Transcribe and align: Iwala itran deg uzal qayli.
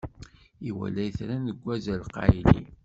Iwala 0.67 1.01
itran 1.09 1.41
deg 1.49 1.59
uzal 1.71 2.03
qayli. 2.13 2.43